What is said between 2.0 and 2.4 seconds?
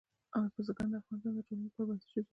رول لري.